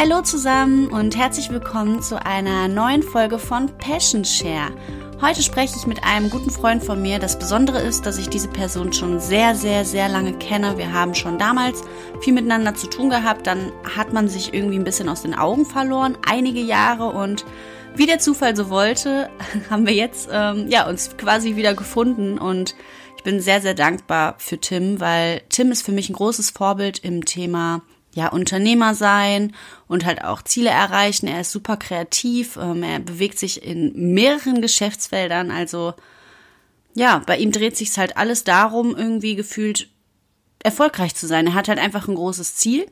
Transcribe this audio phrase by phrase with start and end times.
[0.00, 4.70] Hallo zusammen und herzlich willkommen zu einer neuen Folge von Passion Share.
[5.20, 7.18] Heute spreche ich mit einem guten Freund von mir.
[7.18, 10.78] Das Besondere ist, dass ich diese Person schon sehr, sehr, sehr lange kenne.
[10.78, 11.82] Wir haben schon damals
[12.20, 13.48] viel miteinander zu tun gehabt.
[13.48, 17.44] Dann hat man sich irgendwie ein bisschen aus den Augen verloren, einige Jahre und
[17.96, 19.28] wie der Zufall so wollte,
[19.68, 22.76] haben wir jetzt ähm, ja uns quasi wieder gefunden und
[23.16, 27.00] ich bin sehr, sehr dankbar für Tim, weil Tim ist für mich ein großes Vorbild
[27.00, 27.82] im Thema
[28.14, 29.54] ja, Unternehmer sein
[29.86, 31.26] und halt auch Ziele erreichen.
[31.26, 35.50] Er ist super kreativ, ähm, er bewegt sich in mehreren Geschäftsfeldern.
[35.50, 35.94] Also
[36.94, 39.88] ja, bei ihm dreht sich halt alles darum, irgendwie gefühlt
[40.60, 41.46] erfolgreich zu sein.
[41.46, 42.86] Er hat halt einfach ein großes Ziel.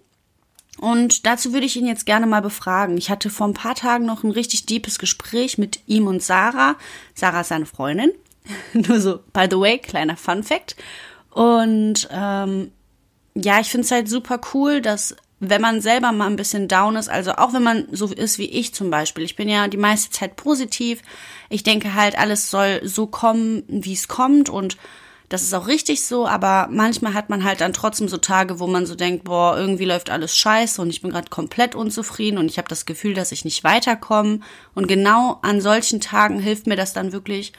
[0.78, 2.98] Und dazu würde ich ihn jetzt gerne mal befragen.
[2.98, 6.77] Ich hatte vor ein paar Tagen noch ein richtig deepes Gespräch mit ihm und Sarah.
[7.14, 8.12] Sarah ist seine Freundin.
[8.75, 10.77] Nur so, by the way, kleiner Fun Fact.
[11.31, 12.72] Und ähm,
[13.37, 16.97] ja, ich finde es halt super cool, dass wenn man selber mal ein bisschen down
[16.97, 19.77] ist, also auch wenn man so ist wie ich zum Beispiel, ich bin ja die
[19.77, 21.03] meiste Zeit positiv,
[21.51, 24.78] ich denke halt, alles soll so kommen, wie es kommt und
[25.28, 28.67] das ist auch richtig so, aber manchmal hat man halt dann trotzdem so Tage, wo
[28.67, 32.47] man so denkt, boah, irgendwie läuft alles scheiße und ich bin gerade komplett unzufrieden und
[32.47, 34.41] ich habe das Gefühl, dass ich nicht weiterkomme.
[34.75, 37.53] Und genau an solchen Tagen hilft mir das dann wirklich,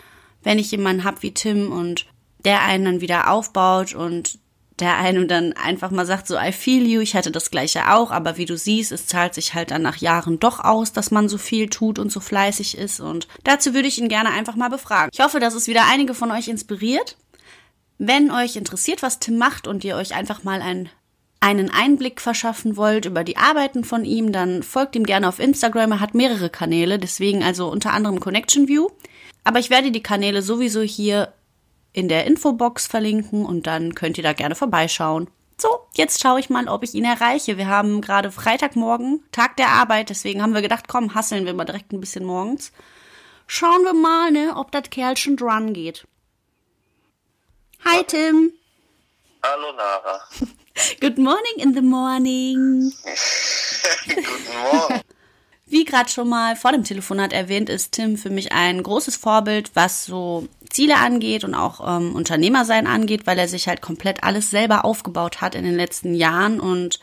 [0.43, 2.05] wenn ich jemanden hab wie Tim und
[2.45, 4.39] der einen dann wieder aufbaut und
[4.79, 8.11] der einem dann einfach mal sagt, so I feel you, ich hatte das gleiche auch,
[8.11, 11.29] aber wie du siehst, es zahlt sich halt dann nach Jahren doch aus, dass man
[11.29, 14.69] so viel tut und so fleißig ist und dazu würde ich ihn gerne einfach mal
[14.69, 15.09] befragen.
[15.13, 17.17] Ich hoffe, dass es wieder einige von euch inspiriert.
[17.97, 20.89] Wenn euch interessiert, was Tim macht und ihr euch einfach mal ein,
[21.39, 25.93] einen Einblick verschaffen wollt über die Arbeiten von ihm, dann folgt ihm gerne auf Instagram.
[25.93, 28.89] Er hat mehrere Kanäle, deswegen also unter anderem Connection View.
[29.43, 31.33] Aber ich werde die Kanäle sowieso hier
[31.97, 35.31] in der Infobox verlinken und dann könnt ihr da gerne vorbeischauen.
[35.59, 37.57] So, jetzt schaue ich mal, ob ich ihn erreiche.
[37.57, 41.65] Wir haben gerade Freitagmorgen, Tag der Arbeit, deswegen haben wir gedacht, komm, hasseln wir mal
[41.65, 42.71] direkt ein bisschen morgens.
[43.47, 46.05] Schauen wir mal, ne, ob das Kerlchen dran geht.
[47.83, 48.51] Hi, Tim.
[49.41, 50.21] Hallo, Nara.
[51.01, 52.93] Good morning in the morning.
[54.05, 54.23] Guten
[54.71, 55.01] Morgen.
[55.69, 59.71] Wie gerade schon mal vor dem Telefonat erwähnt, ist Tim für mich ein großes Vorbild,
[59.73, 64.49] was so Ziele angeht und auch ähm, Unternehmersein angeht, weil er sich halt komplett alles
[64.49, 66.99] selber aufgebaut hat in den letzten Jahren und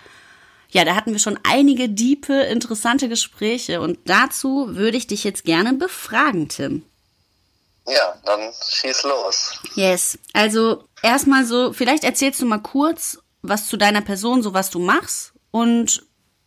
[0.71, 5.45] ja, da hatten wir schon einige diepe, interessante Gespräche und dazu würde ich dich jetzt
[5.45, 6.83] gerne befragen, Tim.
[7.87, 9.61] Ja, dann schieß los.
[9.75, 10.19] Yes.
[10.33, 14.79] Also erstmal so, vielleicht erzählst du mal kurz was zu deiner Person, so was du
[14.79, 16.03] machst und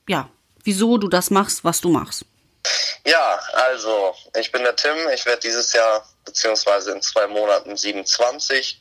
[0.09, 0.29] ja,
[0.67, 2.25] wieso du das machst, was du machst.
[3.05, 4.97] Ja, also ich bin der Tim.
[5.16, 8.79] Ich werde dieses Jahr beziehungsweise in zwei Monaten 27.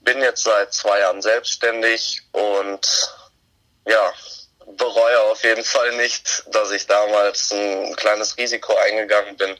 [0.00, 2.80] Bin jetzt seit zwei Jahren selbstständig und
[3.86, 4.12] ja,
[4.76, 9.56] bereue auf jeden Fall nicht, dass ich damals ein kleines Risiko eingegangen bin,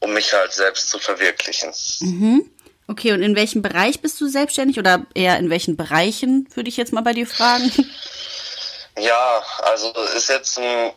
[0.00, 1.72] um mich halt selbst zu verwirklichen.
[2.00, 2.50] Mhm.
[2.86, 6.78] Okay, und in welchem Bereich bist du selbstständig oder eher in welchen Bereichen, würde ich
[6.78, 7.70] jetzt mal bei dir fragen?
[9.00, 10.92] Ja, also ist jetzt ein,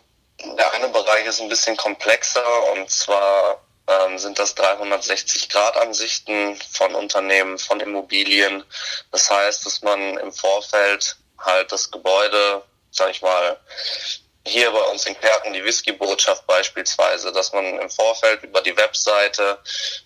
[0.57, 7.59] der eine Bereich ist ein bisschen komplexer und zwar ähm, sind das 360-Grad-Ansichten von Unternehmen,
[7.59, 8.63] von Immobilien.
[9.11, 13.59] Das heißt, dass man im Vorfeld halt das Gebäude, sag ich mal,
[14.45, 19.59] hier bei uns in Kerken die Whisky-Botschaft beispielsweise, dass man im Vorfeld über die Webseite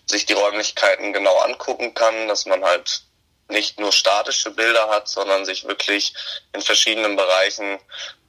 [0.06, 3.04] sich die Räumlichkeiten genau angucken kann, dass man halt
[3.48, 6.14] nicht nur statische Bilder hat, sondern sich wirklich
[6.54, 7.80] in verschiedenen Bereichen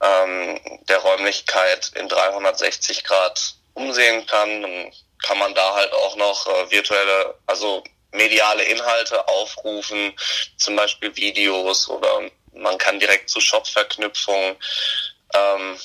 [0.01, 4.61] ähm, der Räumlichkeit in 360 Grad umsehen kann.
[4.61, 10.13] Dann kann man da halt auch noch äh, virtuelle, also mediale Inhalte aufrufen,
[10.57, 12.21] zum Beispiel Videos oder
[12.53, 14.55] man kann direkt zu Shop-Verknüpfungen.
[15.33, 15.77] Ähm,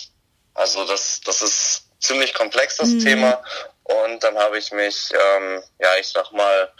[0.54, 3.00] also das, das ist ziemlich komplex, das mhm.
[3.00, 3.42] Thema.
[3.84, 6.72] Und dann habe ich mich, ähm, ja, ich sag mal,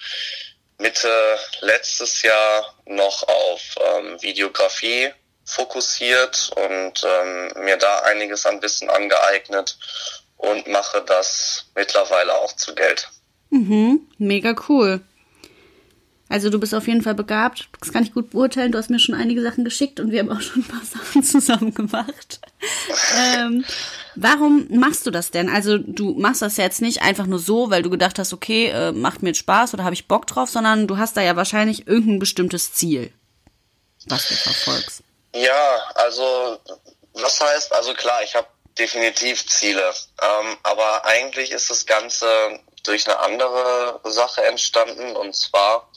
[0.78, 5.10] Mitte letztes Jahr noch auf ähm, Videografie
[5.44, 9.78] fokussiert und ähm, mir da einiges an Wissen angeeignet
[10.36, 13.08] und mache das mittlerweile auch zu Geld.
[13.50, 15.00] Mhm, mega cool.
[16.32, 17.68] Also du bist auf jeden Fall begabt.
[17.78, 18.72] Das kann ich gut beurteilen.
[18.72, 21.22] Du hast mir schon einige Sachen geschickt und wir haben auch schon ein paar Sachen
[21.22, 22.40] zusammen gemacht.
[23.18, 23.66] ähm,
[24.14, 25.50] warum machst du das denn?
[25.50, 28.92] Also du machst das jetzt nicht einfach nur so, weil du gedacht hast, okay, äh,
[28.92, 31.86] macht mir jetzt Spaß oder habe ich Bock drauf, sondern du hast da ja wahrscheinlich
[31.86, 33.12] irgendein bestimmtes Ziel,
[34.06, 35.02] was du verfolgst.
[35.34, 36.58] Ja, also
[37.12, 38.46] was heißt, also klar, ich habe
[38.78, 39.92] definitiv Ziele,
[40.22, 42.26] ähm, aber eigentlich ist das Ganze
[42.82, 45.16] durch eine andere Sache entstanden.
[45.16, 45.88] Und zwar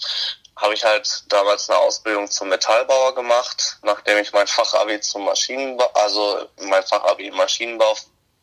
[0.55, 5.89] habe ich halt damals eine Ausbildung zum Metallbauer gemacht, nachdem ich mein Fachabi zum Maschinenbau,
[5.93, 7.95] also mein Fachabi Maschinenbau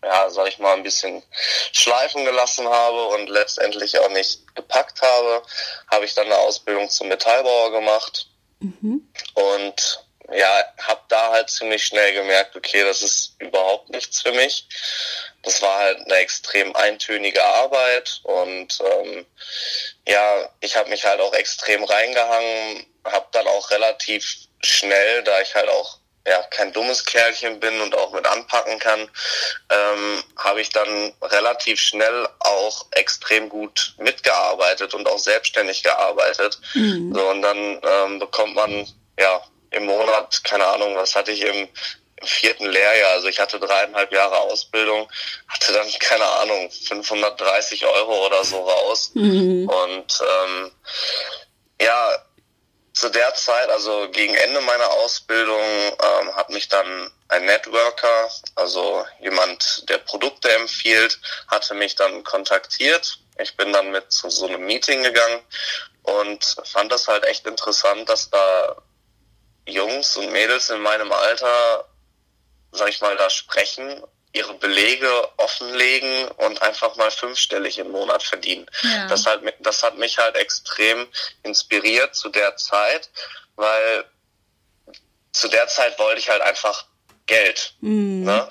[0.04, 1.22] ja, sag ich mal, ein bisschen
[1.72, 5.42] schleifen gelassen habe und letztendlich auch nicht gepackt habe,
[5.90, 8.28] habe ich dann eine Ausbildung zum Metallbauer gemacht.
[8.60, 9.08] Mhm.
[9.34, 14.66] Und ja, habe da halt ziemlich schnell gemerkt, okay, das ist überhaupt nichts für mich.
[15.42, 19.26] Das war halt eine extrem eintönige Arbeit und ähm,
[20.06, 25.54] ja, ich habe mich halt auch extrem reingehangen, habe dann auch relativ schnell, da ich
[25.54, 29.00] halt auch ja kein dummes Kerlchen bin und auch mit anpacken kann,
[29.70, 36.60] ähm, habe ich dann relativ schnell auch extrem gut mitgearbeitet und auch selbstständig gearbeitet.
[36.74, 37.12] Mhm.
[37.14, 38.86] So und dann ähm, bekommt man
[39.18, 39.42] ja
[39.72, 41.68] im Monat, keine Ahnung, was hatte ich im,
[42.16, 45.10] im vierten Lehrjahr, also ich hatte dreieinhalb Jahre Ausbildung,
[45.48, 49.10] hatte dann, keine Ahnung, 530 Euro oder so raus.
[49.14, 49.68] Mhm.
[49.68, 50.72] Und ähm,
[51.80, 52.18] ja,
[52.92, 59.04] zu der Zeit, also gegen Ende meiner Ausbildung, ähm, hat mich dann ein Networker, also
[59.20, 61.18] jemand, der Produkte empfiehlt,
[61.48, 63.18] hatte mich dann kontaktiert.
[63.38, 65.40] Ich bin dann mit zu so einem Meeting gegangen
[66.02, 68.76] und fand das halt echt interessant, dass da
[69.66, 71.88] Jungs und Mädels in meinem Alter,
[72.72, 78.66] sag ich mal, da sprechen, ihre Belege offenlegen und einfach mal fünfstellig im Monat verdienen.
[78.82, 79.06] Ja.
[79.08, 81.06] Das, hat, das hat mich halt extrem
[81.42, 83.10] inspiriert zu der Zeit,
[83.56, 84.04] weil
[85.32, 86.86] zu der Zeit wollte ich halt einfach
[87.26, 87.74] Geld.
[87.80, 88.24] Mhm.
[88.24, 88.48] Ne?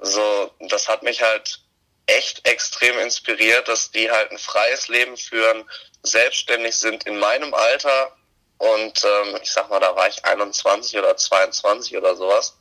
[0.00, 1.60] So, das hat mich halt
[2.06, 5.68] echt extrem inspiriert, dass die halt ein freies Leben führen,
[6.02, 8.14] selbstständig sind in meinem Alter
[8.58, 12.56] und ähm, ich sag mal, da war ich 21 oder 22 oder sowas.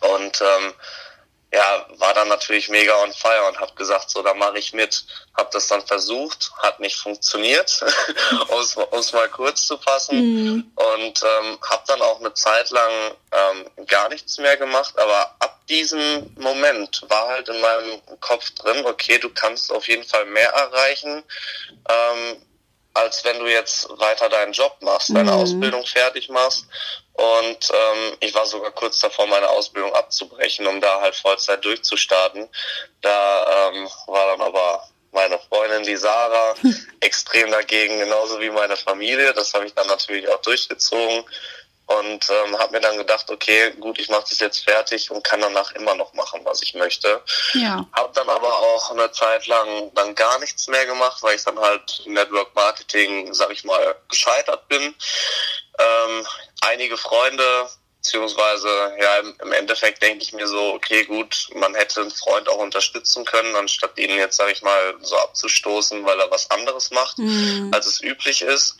[0.00, 0.74] Und ähm,
[1.54, 5.06] ja, war dann natürlich mega on fire und habe gesagt, so, da mache ich mit.
[5.36, 7.84] Habe das dann versucht, hat nicht funktioniert,
[8.48, 10.16] um es mal kurz zu fassen.
[10.16, 10.72] Mhm.
[10.74, 12.90] Und ähm, habe dann auch eine Zeit lang
[13.30, 14.98] ähm, gar nichts mehr gemacht.
[14.98, 20.04] Aber ab diesem Moment war halt in meinem Kopf drin, okay, du kannst auf jeden
[20.04, 21.22] Fall mehr erreichen.
[21.88, 22.42] Ähm,
[22.94, 25.38] als wenn du jetzt weiter deinen Job machst, deine mhm.
[25.38, 26.66] Ausbildung fertig machst.
[27.14, 32.48] Und ähm, ich war sogar kurz davor, meine Ausbildung abzubrechen, um da halt Vollzeit durchzustarten.
[33.02, 36.54] Da ähm, war dann aber meine Freundin, die Sarah,
[37.00, 39.32] extrem dagegen, genauso wie meine Familie.
[39.34, 41.24] Das habe ich dann natürlich auch durchgezogen
[41.86, 45.40] und ähm, habe mir dann gedacht, okay, gut, ich mache das jetzt fertig und kann
[45.40, 47.22] danach immer noch machen, was ich möchte.
[47.52, 47.84] Ja.
[47.92, 51.58] Habe dann aber auch eine Zeit lang dann gar nichts mehr gemacht, weil ich dann
[51.58, 54.94] halt Network Marketing, sag ich mal, gescheitert bin.
[55.78, 56.26] Ähm,
[56.62, 57.68] einige Freunde
[58.04, 58.68] Beziehungsweise,
[59.00, 63.24] ja, im Endeffekt denke ich mir so, okay, gut, man hätte einen Freund auch unterstützen
[63.24, 67.70] können, anstatt ihn jetzt, sage ich mal, so abzustoßen, weil er was anderes macht, mhm.
[67.72, 68.76] als es üblich ist.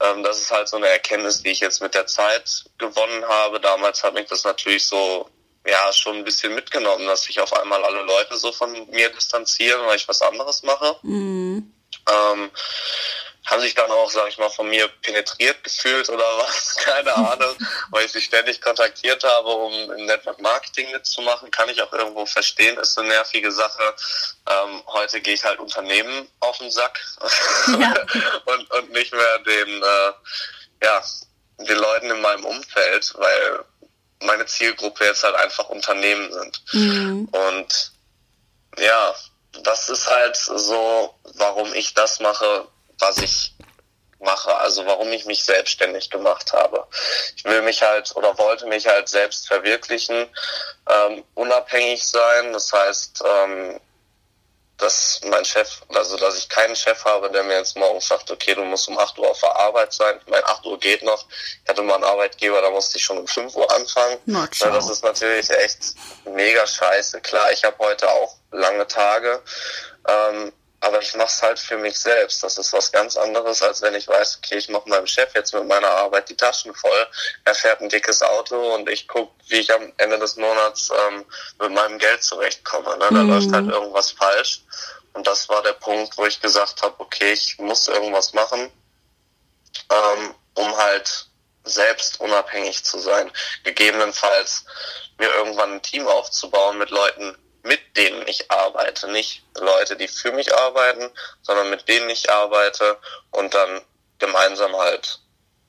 [0.00, 3.60] Ähm, das ist halt so eine Erkenntnis, die ich jetzt mit der Zeit gewonnen habe.
[3.60, 5.28] Damals hat mich das natürlich so
[5.66, 9.84] ja schon ein bisschen mitgenommen, dass sich auf einmal alle Leute so von mir distanzieren,
[9.84, 10.96] weil ich was anderes mache.
[11.02, 11.74] Mhm.
[12.10, 12.50] Ähm,
[13.46, 17.56] haben sich dann auch, sag ich mal, von mir penetriert gefühlt oder was, keine Ahnung,
[17.90, 22.24] weil ich sie ständig kontaktiert habe, um im Network Marketing mitzumachen, kann ich auch irgendwo
[22.26, 23.94] verstehen, ist eine nervige Sache.
[24.48, 27.00] Ähm, heute gehe ich halt Unternehmen auf den Sack
[27.78, 27.94] ja.
[28.44, 30.12] und, und nicht mehr den, äh,
[30.84, 31.02] ja,
[31.58, 33.64] den Leuten in meinem Umfeld, weil
[34.20, 36.62] meine Zielgruppe jetzt halt einfach Unternehmen sind.
[36.72, 37.28] Mhm.
[37.30, 37.92] Und
[38.78, 39.14] ja,
[39.64, 42.68] das ist halt so, warum ich das mache,
[43.02, 43.54] was ich
[44.20, 46.86] mache, also warum ich mich selbstständig gemacht habe.
[47.36, 50.28] Ich will mich halt oder wollte mich halt selbst verwirklichen,
[50.88, 52.52] ähm, unabhängig sein.
[52.52, 53.80] Das heißt, ähm,
[54.78, 58.54] dass mein Chef, also dass ich keinen Chef habe, der mir jetzt morgen sagt, okay,
[58.54, 60.20] du musst um 8 Uhr auf der Arbeit sein.
[60.26, 61.24] Mein 8 Uhr geht noch.
[61.62, 64.18] Ich hatte mal einen Arbeitgeber, da musste ich schon um 5 Uhr anfangen.
[64.70, 65.94] Na, das ist natürlich echt
[66.24, 67.20] mega scheiße.
[67.20, 69.42] Klar, ich habe heute auch lange Tage.
[70.08, 72.42] Ähm, aber ich mache es halt für mich selbst.
[72.42, 75.54] Das ist was ganz anderes, als wenn ich weiß, okay, ich mache meinem Chef jetzt
[75.54, 77.06] mit meiner Arbeit die Taschen voll.
[77.44, 81.24] Er fährt ein dickes Auto und ich gucke, wie ich am Ende des Monats ähm,
[81.60, 82.96] mit meinem Geld zurechtkomme.
[82.98, 83.06] Ne?
[83.10, 83.30] Da mhm.
[83.30, 84.62] läuft halt irgendwas falsch.
[85.12, 88.72] Und das war der Punkt, wo ich gesagt habe, okay, ich muss irgendwas machen,
[89.88, 91.26] ähm, um halt
[91.62, 93.30] selbst unabhängig zu sein.
[93.62, 94.64] Gegebenenfalls
[95.18, 99.10] mir irgendwann ein Team aufzubauen mit Leuten, mit denen ich arbeite.
[99.10, 101.10] Nicht Leute, die für mich arbeiten,
[101.42, 102.98] sondern mit denen ich arbeite
[103.30, 103.80] und dann
[104.18, 105.20] gemeinsam halt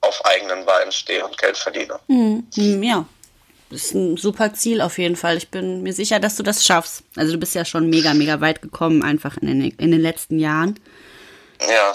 [0.01, 1.99] auf eigenen Beinen stehe und Geld verdiene.
[2.07, 2.47] Mhm.
[2.83, 3.05] Ja,
[3.69, 5.37] das ist ein super Ziel auf jeden Fall.
[5.37, 7.03] Ich bin mir sicher, dass du das schaffst.
[7.15, 10.39] Also du bist ja schon mega, mega weit gekommen, einfach in den, in den letzten
[10.39, 10.79] Jahren.
[11.67, 11.93] Ja.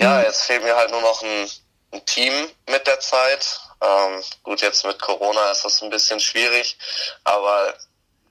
[0.00, 1.48] Ja, jetzt fehlt mir halt nur noch ein,
[1.92, 2.32] ein Team
[2.70, 3.60] mit der Zeit.
[3.80, 6.76] Ähm, gut, jetzt mit Corona ist das ein bisschen schwierig,
[7.24, 7.74] aber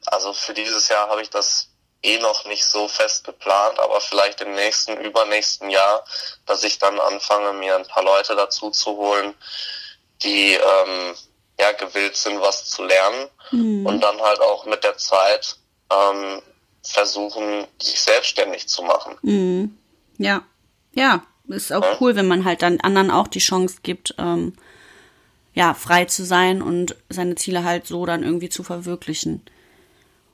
[0.08, 1.70] also für dieses Jahr habe ich das
[2.04, 6.06] eh noch nicht so fest geplant, aber vielleicht im nächsten, übernächsten Jahr,
[6.46, 9.34] dass ich dann anfange, mir ein paar Leute dazu zu holen,
[10.24, 11.16] die ähm,
[11.60, 13.86] ja gewillt sind, was zu lernen mhm.
[13.86, 15.58] und dann halt auch mit der Zeit
[15.92, 16.42] ähm,
[16.84, 19.18] versuchen, sich selbstständig zu machen.
[19.22, 19.78] Mhm.
[20.18, 20.44] Ja,
[20.94, 21.98] ja, ist auch ja.
[22.00, 24.54] cool, wenn man halt dann anderen auch die Chance gibt, ähm,
[25.54, 29.44] ja, frei zu sein und seine Ziele halt so dann irgendwie zu verwirklichen.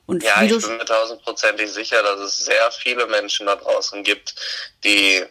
[0.06, 4.34] Und ja, ich bin mir tausendprozentig sicher, dass es sehr viele Menschen da draußen gibt,
[4.84, 5.24] die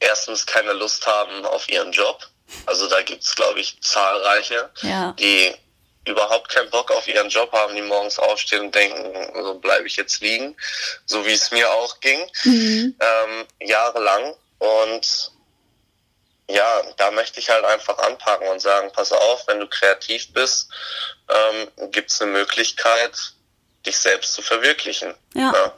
[0.00, 2.26] erstens keine Lust haben auf ihren Job.
[2.66, 5.12] Also da gibt's, glaube ich, zahlreiche, ja.
[5.18, 5.54] die
[6.06, 9.96] überhaupt keinen Bock auf ihren Job haben, die morgens aufstehen und denken, so bleibe ich
[9.96, 10.56] jetzt liegen,
[11.04, 12.96] so wie es mir auch ging, mhm.
[13.00, 14.34] ähm, jahrelang.
[14.58, 15.32] Und
[16.48, 20.68] ja, da möchte ich halt einfach anpacken und sagen, pass auf, wenn du kreativ bist,
[21.28, 23.34] ähm, gibt es eine Möglichkeit,
[23.86, 25.14] dich selbst zu verwirklichen.
[25.34, 25.52] Ja.
[25.52, 25.72] ja.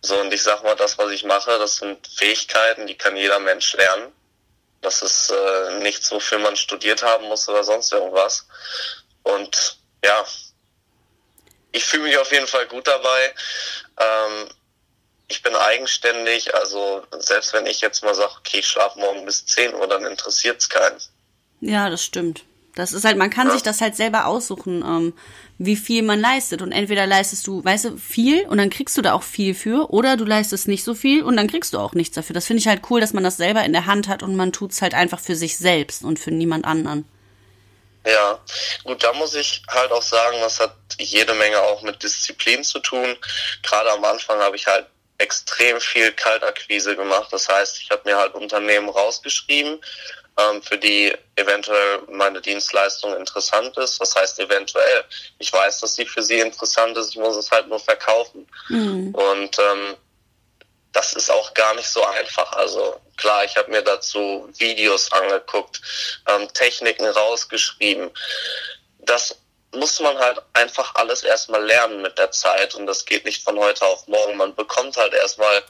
[0.00, 3.38] So, und ich sag mal, das, was ich mache, das sind Fähigkeiten, die kann jeder
[3.40, 4.12] Mensch lernen.
[4.80, 8.46] Das ist äh, nichts, wofür man studiert haben muss oder sonst irgendwas.
[9.24, 10.24] Und ja,
[11.72, 13.34] ich fühle mich auf jeden Fall gut dabei.
[13.98, 14.48] Ähm,
[15.26, 19.44] ich bin eigenständig, also selbst wenn ich jetzt mal sage, okay, ich schlafe morgen bis
[19.46, 20.98] 10 Uhr, dann interessiert es keinen.
[21.60, 22.44] Ja, das stimmt.
[22.74, 23.54] Das ist halt, man kann ja.
[23.54, 25.18] sich das halt selber aussuchen, ähm,
[25.58, 26.62] wie viel man leistet.
[26.62, 29.90] Und entweder leistest du, weißt du, viel und dann kriegst du da auch viel für,
[29.90, 32.34] oder du leistest nicht so viel und dann kriegst du auch nichts dafür.
[32.34, 34.52] Das finde ich halt cool, dass man das selber in der Hand hat und man
[34.52, 37.04] tut's halt einfach für sich selbst und für niemand anderen.
[38.06, 38.40] Ja,
[38.84, 42.78] gut, da muss ich halt auch sagen, das hat jede Menge auch mit Disziplin zu
[42.78, 43.16] tun.
[43.62, 44.86] Gerade am Anfang habe ich halt
[45.18, 47.28] extrem viel Kaltakquise gemacht.
[47.32, 49.80] Das heißt, ich habe mir halt Unternehmen rausgeschrieben,
[50.62, 54.00] für die eventuell meine Dienstleistung interessant ist.
[54.00, 55.04] Was heißt eventuell?
[55.38, 58.46] Ich weiß, dass sie für sie interessant ist, ich muss es halt nur verkaufen.
[58.68, 59.14] Mhm.
[59.14, 59.96] Und ähm,
[60.92, 62.52] das ist auch gar nicht so einfach.
[62.52, 65.80] Also klar, ich habe mir dazu Videos angeguckt,
[66.28, 68.10] ähm, Techniken rausgeschrieben.
[69.00, 69.36] Das
[69.74, 73.58] muss man halt einfach alles erstmal lernen mit der Zeit und das geht nicht von
[73.58, 74.36] heute auf morgen.
[74.36, 75.62] Man bekommt halt erstmal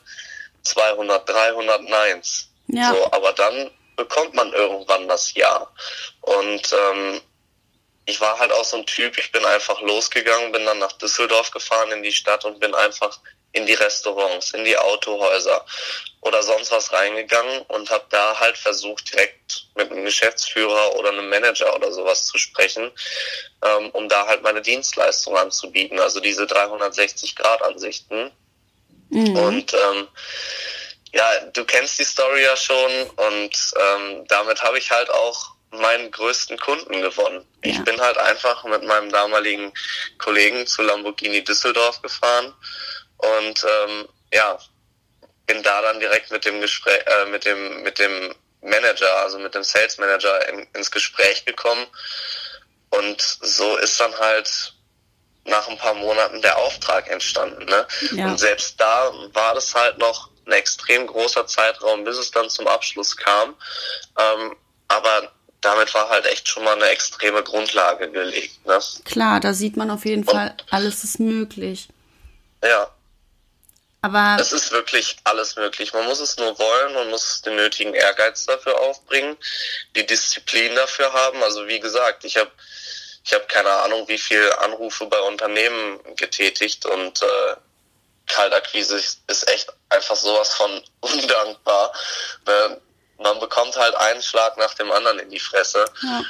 [0.63, 2.49] 200, 300 Neins.
[2.69, 2.93] Ja.
[2.93, 5.71] So, aber dann bekommt man irgendwann das Ja.
[6.23, 7.21] Und ähm,
[8.07, 11.51] ich war halt auch so ein Typ, ich bin einfach losgegangen, bin dann nach Düsseldorf
[11.51, 13.21] gefahren in die Stadt und bin einfach
[13.53, 15.65] in die Restaurants, in die Autohäuser
[16.21, 21.29] oder sonst was reingegangen und habe da halt versucht, direkt mit einem Geschäftsführer oder einem
[21.29, 22.91] Manager oder sowas zu sprechen,
[23.65, 28.31] ähm, um da halt meine Dienstleistung anzubieten, also diese 360-Grad-Ansichten.
[29.11, 29.37] Mhm.
[29.37, 30.09] Und ähm,
[31.13, 36.11] ja, du kennst die Story ja schon und ähm, damit habe ich halt auch meinen
[36.11, 37.47] größten Kunden gewonnen.
[37.65, 37.73] Ja.
[37.73, 39.73] Ich bin halt einfach mit meinem damaligen
[40.19, 42.55] Kollegen zu Lamborghini Düsseldorf gefahren
[43.19, 44.59] und ähm, ja,
[45.47, 49.55] bin da dann direkt mit dem Gespräch, äh, mit dem, mit dem Manager, also mit
[49.55, 51.87] dem Sales Manager in, ins Gespräch gekommen.
[52.91, 54.75] Und so ist dann halt
[55.45, 57.65] nach ein paar Monaten der Auftrag entstanden.
[57.65, 57.87] Ne?
[58.13, 58.27] Ja.
[58.27, 62.67] Und selbst da war das halt noch ein extrem großer Zeitraum, bis es dann zum
[62.67, 63.55] Abschluss kam.
[64.19, 64.57] Ähm,
[64.89, 68.65] aber damit war halt echt schon mal eine extreme Grundlage gelegt.
[68.67, 68.79] Ne?
[69.05, 71.89] Klar, da sieht man auf jeden Und, Fall, alles ist möglich.
[72.63, 72.91] Ja.
[74.01, 75.93] Aber es ist wirklich alles möglich.
[75.93, 79.37] Man muss es nur wollen, man muss den nötigen Ehrgeiz dafür aufbringen,
[79.97, 81.43] die Disziplin dafür haben.
[81.43, 82.51] Also wie gesagt, ich habe
[83.25, 87.57] ich habe keine Ahnung, wie viel Anrufe bei Unternehmen getätigt und äh,
[88.27, 91.93] Kaltakquise ist echt einfach sowas von undankbar.
[92.47, 92.81] Ne?
[93.19, 95.85] Man bekommt halt einen Schlag nach dem anderen in die Fresse.
[96.03, 96.23] Ja.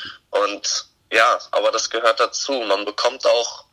[0.42, 2.52] Und ja, aber das gehört dazu.
[2.52, 3.64] Man bekommt auch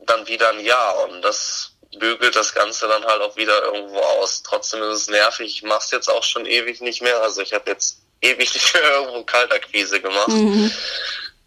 [0.00, 4.42] dann wieder ein Ja und das bügelt das Ganze dann halt auch wieder irgendwo aus.
[4.42, 5.46] Trotzdem ist es nervig.
[5.46, 7.20] Ich mache es jetzt auch schon ewig nicht mehr.
[7.22, 10.28] Also ich habe jetzt ewig nicht mehr irgendwo Kaltakquise gemacht.
[10.28, 10.72] Mhm.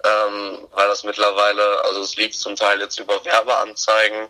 [0.04, 4.30] Ähm, weil das mittlerweile, also es lief zum Teil jetzt über Werbeanzeigen,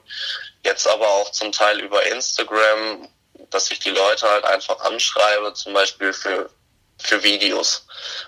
[0.63, 3.09] jetzt aber auch zum Teil über Instagram,
[3.49, 6.49] dass ich die Leute halt einfach anschreibe, zum Beispiel für,
[6.97, 7.85] für Videos.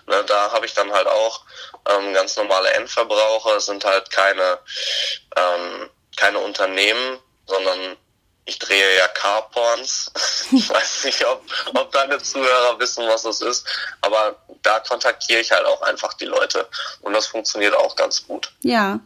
[0.08, 1.42] Ne, da habe ich dann halt auch
[1.88, 4.60] ähm, ganz normale Endverbraucher, es sind halt keine,
[5.36, 7.98] ähm, keine Unternehmen, sondern
[8.46, 10.12] ich drehe ja Carporns.
[10.52, 11.44] Ich weiß nicht, ob,
[11.76, 13.68] ob deine Zuhörer wissen, was das ist,
[14.02, 16.68] aber da kontaktiere ich halt auch einfach die Leute
[17.02, 18.52] und das funktioniert auch ganz gut.
[18.64, 19.00] Ja,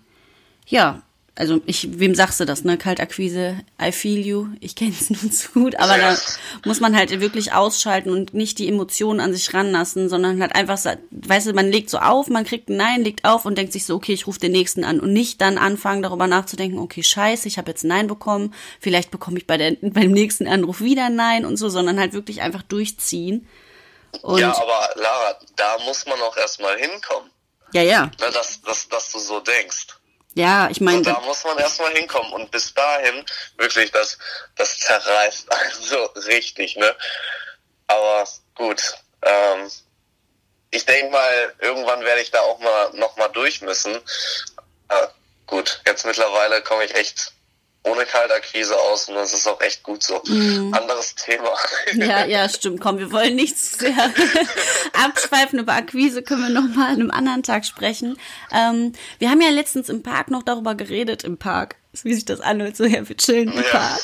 [0.66, 1.02] ja,
[1.36, 2.78] also ich, wem sagst du das, ne?
[2.78, 6.16] Kaltakquise, I feel you, ich kenne es nur zu gut, aber da
[6.64, 10.78] muss man halt wirklich ausschalten und nicht die Emotionen an sich ranlassen, sondern halt einfach,
[11.10, 13.86] weißt du, man legt so auf, man kriegt ein Nein, legt auf und denkt sich
[13.86, 17.48] so, okay, ich rufe den nächsten an und nicht dann anfangen, darüber nachzudenken, okay, scheiße,
[17.48, 21.06] ich habe jetzt ein Nein bekommen, vielleicht bekomme ich bei der, beim nächsten Anruf wieder
[21.06, 23.48] ein Nein und so, sondern halt wirklich einfach durchziehen.
[24.22, 27.32] Und ja, aber Lara, da muss man auch erstmal hinkommen.
[27.74, 28.06] Ja, ja.
[28.20, 29.88] Ne, dass, dass, dass du so denkst.
[30.36, 31.02] Ja, ich meine.
[31.04, 32.34] Da muss man erstmal hinkommen.
[32.34, 33.26] Und bis dahin,
[33.58, 34.18] wirklich, das,
[34.56, 36.96] das zerreißt also richtig, ne?
[37.88, 38.82] Aber gut.
[39.22, 39.70] Ähm,
[40.72, 43.96] ich denke mal, irgendwann werde ich da auch mal noch mal durch müssen.
[44.90, 45.08] Äh,
[45.46, 47.32] gut, jetzt mittlerweile komme ich echt
[47.84, 50.22] ohne Kaltakquise aus und das ist auch echt gut so.
[50.26, 50.74] Mhm.
[50.74, 51.50] Anderes Thema.
[51.96, 52.82] Ja, ja, stimmt.
[52.82, 53.94] Komm, wir wollen nicht zu sehr
[54.94, 58.18] abschweifen über Akquise, können wir nochmal an einem anderen Tag sprechen.
[58.52, 62.42] Ähm, wir haben ja letztens im Park noch darüber geredet, im Park, wie sich das
[62.42, 63.70] anhört, so ja, wir chillen im ja.
[63.70, 64.02] Park.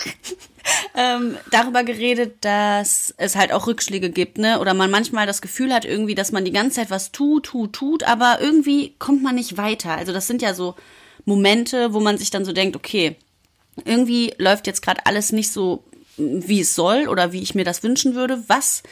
[0.95, 4.59] ähm, darüber geredet, dass es halt auch Rückschläge gibt, ne?
[4.59, 7.73] Oder man manchmal das Gefühl hat irgendwie, dass man die ganze Zeit was tut, tut,
[7.73, 9.91] tut, aber irgendwie kommt man nicht weiter.
[9.91, 10.75] Also das sind ja so
[11.25, 13.15] Momente, wo man sich dann so denkt, okay,
[13.85, 15.83] irgendwie läuft jetzt gerade alles nicht so,
[16.17, 18.43] wie es soll oder wie ich mir das wünschen würde.
[18.47, 18.83] Was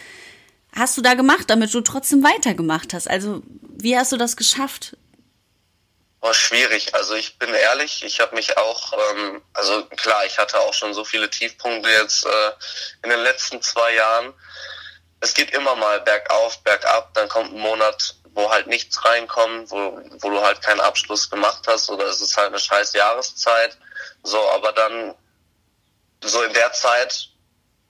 [0.74, 3.10] hast du da gemacht, damit du trotzdem weitergemacht hast?
[3.10, 4.96] Also, wie hast du das geschafft?
[6.20, 6.96] War schwierig.
[6.96, 10.94] Also ich bin ehrlich, ich habe mich auch, ähm, also klar, ich hatte auch schon
[10.94, 12.52] so viele Tiefpunkte jetzt äh,
[13.04, 14.34] in den letzten zwei Jahren.
[15.20, 20.00] Es geht immer mal bergauf, bergab, dann kommt ein Monat, wo halt nichts reinkommt, wo,
[20.20, 23.76] wo du halt keinen Abschluss gemacht hast oder es ist halt eine scheiß Jahreszeit.
[24.22, 25.16] So, aber dann,
[26.24, 27.30] so in der Zeit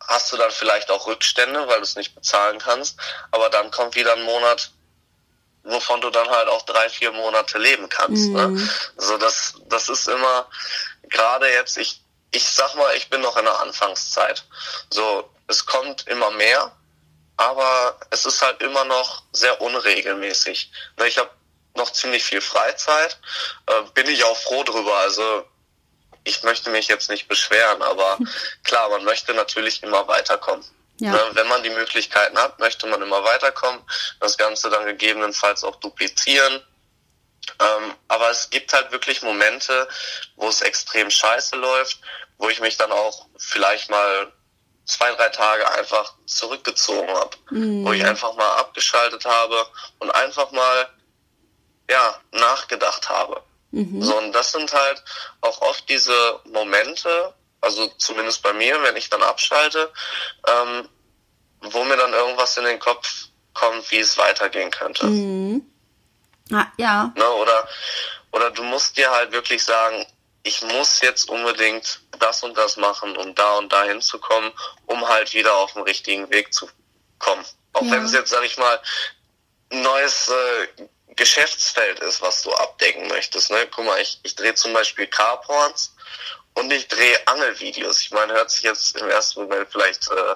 [0.07, 2.97] hast du dann vielleicht auch Rückstände, weil du es nicht bezahlen kannst.
[3.31, 4.71] Aber dann kommt wieder ein Monat,
[5.63, 8.29] wovon du dann halt auch drei, vier Monate leben kannst.
[8.29, 8.47] Ne?
[8.47, 8.55] Mhm.
[8.55, 8.69] Ne?
[8.95, 10.49] So, das, das ist immer,
[11.09, 14.45] gerade jetzt, ich, ich sag mal, ich bin noch in der Anfangszeit.
[14.91, 16.71] So, es kommt immer mehr,
[17.37, 20.71] aber es ist halt immer noch sehr unregelmäßig.
[20.97, 21.29] Ne, ich habe
[21.75, 23.19] noch ziemlich viel Freizeit,
[23.67, 24.97] äh, bin ich auch froh drüber.
[24.97, 25.47] Also
[26.23, 28.17] ich möchte mich jetzt nicht beschweren, aber
[28.63, 30.65] klar, man möchte natürlich immer weiterkommen.
[30.99, 31.11] Ja.
[31.11, 33.81] Ne, wenn man die Möglichkeiten hat, möchte man immer weiterkommen,
[34.19, 36.63] das Ganze dann gegebenenfalls auch duplizieren.
[37.59, 39.87] Ähm, aber es gibt halt wirklich Momente,
[40.35, 41.99] wo es extrem scheiße läuft,
[42.39, 44.33] wo ich mich dann auch vielleicht mal
[44.87, 47.85] zwei, drei Tage einfach zurückgezogen habe, mhm.
[47.85, 49.67] wo ich einfach mal abgeschaltet habe
[49.99, 50.89] und einfach mal
[51.89, 53.43] ja nachgedacht habe.
[53.71, 54.01] Mhm.
[54.01, 55.03] So, und das sind halt
[55.41, 59.91] auch oft diese Momente, also zumindest bei mir, wenn ich dann abschalte,
[60.47, 60.87] ähm,
[61.61, 65.05] wo mir dann irgendwas in den Kopf kommt, wie es weitergehen könnte.
[65.05, 65.61] Mhm.
[66.51, 67.11] Ah, ja.
[67.15, 67.67] Ne, oder,
[68.31, 70.05] oder du musst dir halt wirklich sagen,
[70.47, 74.51] ich muss jetzt unbedingt das und das machen, um da und da hinzukommen,
[74.85, 76.69] um halt wieder auf den richtigen Weg zu
[77.19, 77.45] kommen.
[77.73, 77.91] Auch ja.
[77.91, 78.81] wenn es jetzt, sag ich mal,
[79.71, 83.51] ein neues äh, Geschäftsfeld ist, was du abdecken möchtest.
[83.51, 83.67] Ne?
[83.75, 85.93] Guck mal, ich, ich drehe zum Beispiel Carporns
[86.53, 87.99] und ich drehe Angelvideos.
[87.99, 90.35] Ich meine, hört sich jetzt im ersten Moment vielleicht äh,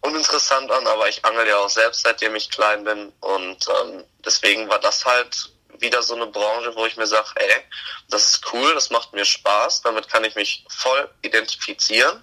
[0.00, 3.12] uninteressant an, aber ich angel ja auch selbst, seitdem ich klein bin.
[3.20, 7.64] Und ähm, deswegen war das halt wieder so eine Branche, wo ich mir sage, ey,
[8.10, 12.22] das ist cool, das macht mir Spaß, damit kann ich mich voll identifizieren.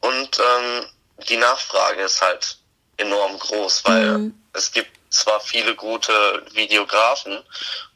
[0.00, 0.86] Und ähm,
[1.28, 2.58] die Nachfrage ist halt
[2.96, 4.42] enorm groß, weil mhm.
[4.52, 7.42] es gibt zwar viele gute Videografen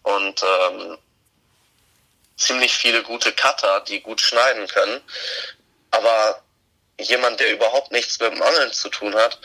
[0.02, 0.98] und ähm,
[2.36, 5.00] ziemlich viele gute Cutter, die gut schneiden können,
[5.90, 6.42] aber
[7.00, 9.38] jemand, der überhaupt nichts mit dem Angeln zu tun hat,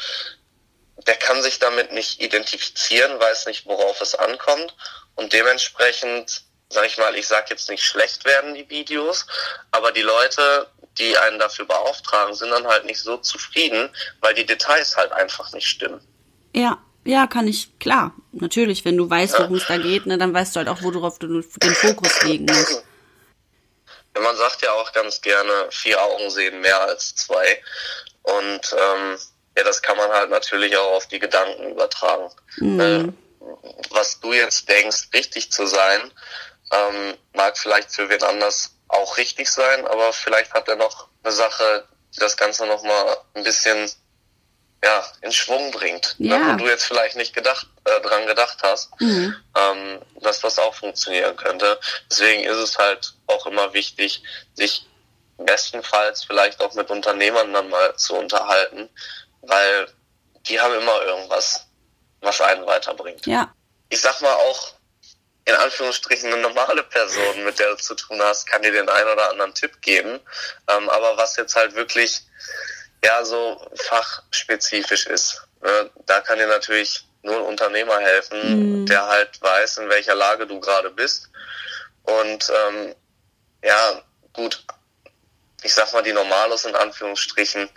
[1.08, 4.76] der kann sich damit nicht identifizieren, weiß nicht, worauf es ankommt
[5.16, 9.26] und dementsprechend, sag ich mal, ich sag jetzt nicht schlecht werden die Videos,
[9.72, 14.46] aber die Leute, die einen dafür beauftragen, sind dann halt nicht so zufrieden, weil die
[14.46, 16.06] Details halt einfach nicht stimmen.
[16.54, 18.14] Ja, ja, kann ich, klar.
[18.32, 21.18] Natürlich, wenn du weißt, worum es da geht, ne, dann weißt du halt auch, worauf
[21.18, 22.84] du den Fokus legen musst.
[24.16, 27.62] Ja, man sagt ja auch ganz gerne, vier Augen sehen mehr als zwei.
[28.24, 29.18] Und ähm,
[29.58, 32.30] ja, das kann man halt natürlich auch auf die Gedanken übertragen.
[32.58, 32.80] Mhm.
[32.80, 33.14] Äh,
[33.90, 36.12] was du jetzt denkst, richtig zu sein,
[36.72, 41.34] ähm, mag vielleicht für wen anders auch richtig sein, aber vielleicht hat er noch eine
[41.34, 43.90] Sache, die das Ganze nochmal ein bisschen
[44.84, 46.16] ja, in Schwung bringt.
[46.18, 46.38] Ne, ja.
[46.40, 49.36] Ne, wo du jetzt vielleicht nicht gedacht, äh, dran gedacht hast, mhm.
[49.56, 51.80] ähm, dass das auch funktionieren könnte.
[52.10, 54.88] Deswegen ist es halt auch immer wichtig, sich
[55.38, 58.90] bestenfalls vielleicht auch mit Unternehmern dann mal zu unterhalten,
[59.42, 59.88] weil
[60.48, 61.66] die haben immer irgendwas,
[62.22, 63.26] was einen weiterbringt.
[63.26, 63.54] Ja.
[63.90, 64.74] Ich sag mal auch,
[65.46, 69.10] in Anführungsstrichen eine normale Person, mit der du zu tun hast, kann dir den einen
[69.10, 70.20] oder anderen Tipp geben.
[70.68, 72.22] Ähm, aber was jetzt halt wirklich
[73.04, 78.86] ja so fachspezifisch ist, ne, da kann dir natürlich nur ein Unternehmer helfen, mhm.
[78.86, 81.30] der halt weiß, in welcher Lage du gerade bist.
[82.04, 82.96] Und ähm,
[83.64, 84.02] ja,
[84.34, 84.64] gut,
[85.64, 87.70] ich sag mal, die Normalos in Anführungsstrichen,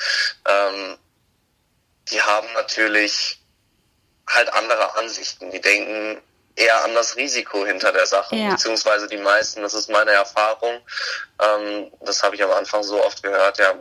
[0.48, 0.98] ähm,
[2.11, 3.40] die haben natürlich
[4.29, 5.51] halt andere Ansichten.
[5.51, 6.21] Die denken
[6.57, 8.51] eher an das Risiko hinter der Sache, ja.
[8.51, 10.81] beziehungsweise die meisten, das ist meine Erfahrung,
[11.40, 13.75] ähm, das habe ich am Anfang so oft gehört, ja,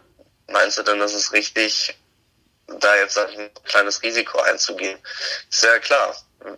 [0.47, 1.95] meinst du denn, das ist richtig,
[2.67, 4.97] da jetzt ein kleines Risiko einzugehen?
[5.49, 6.15] Ist ja klar.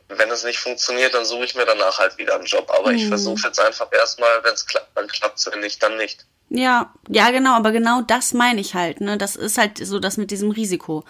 [0.07, 2.71] Wenn es nicht funktioniert, dann suche ich mir danach halt wieder einen Job.
[2.71, 2.97] Aber mhm.
[2.97, 6.25] ich versuche jetzt einfach erstmal, wenn es klappt, dann klappt es, wenn nicht, dann nicht.
[6.49, 9.17] Ja, ja, genau, aber genau das meine ich halt, ne?
[9.17, 11.03] Das ist halt so das mit diesem Risiko.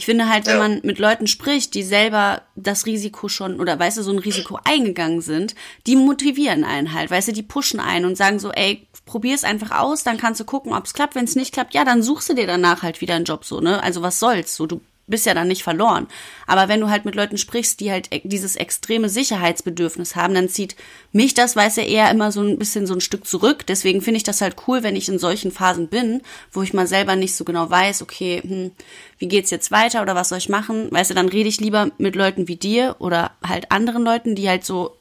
[0.00, 0.60] Ich finde halt, wenn ja.
[0.60, 4.58] man mit Leuten spricht, die selber das Risiko schon oder weißt du, so ein Risiko
[4.64, 5.54] eingegangen sind,
[5.86, 9.78] die motivieren einen halt, weißt du, die pushen einen und sagen so, ey, probier's einfach
[9.78, 11.16] aus, dann kannst du gucken, ob's klappt.
[11.16, 13.60] Wenn es nicht klappt, ja, dann suchst du dir danach halt wieder einen Job so,
[13.60, 13.82] ne?
[13.82, 14.56] Also was soll's?
[14.56, 16.06] So, du bist ja dann nicht verloren.
[16.46, 20.48] Aber wenn du halt mit Leuten sprichst, die halt e-, dieses extreme Sicherheitsbedürfnis haben, dann
[20.48, 20.76] zieht
[21.12, 23.66] mich das, weiß er eher immer so ein bisschen so ein Stück zurück.
[23.66, 26.86] Deswegen finde ich das halt cool, wenn ich in solchen Phasen bin, wo ich mal
[26.86, 28.70] selber nicht so genau weiß, okay, hm,
[29.18, 30.90] wie geht's jetzt weiter oder was soll ich machen?
[30.90, 34.48] Weißt du, dann rede ich lieber mit Leuten wie dir oder halt anderen Leuten, die
[34.48, 34.96] halt so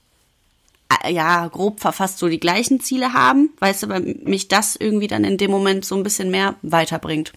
[1.08, 5.24] ja, grob verfasst so die gleichen Ziele haben, weißt du, weil mich das irgendwie dann
[5.24, 7.34] in dem Moment so ein bisschen mehr weiterbringt.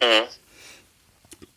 [0.00, 0.24] Mhm.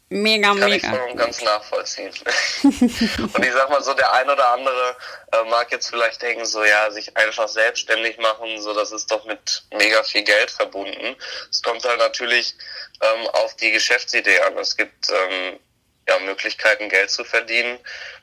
[0.09, 0.87] Mega, Kann mega.
[0.87, 2.11] Kann ich voll ganz nachvollziehen.
[2.63, 4.95] und ich sag mal so, der ein oder andere
[5.33, 9.25] äh, mag jetzt vielleicht denken, so ja, sich einfach selbstständig machen, so das ist doch
[9.25, 11.15] mit mega viel Geld verbunden.
[11.51, 12.55] Es kommt halt natürlich
[13.01, 14.57] ähm, auf die Geschäftsidee an.
[14.57, 15.59] Es gibt ähm,
[16.07, 17.77] ja Möglichkeiten, Geld zu verdienen,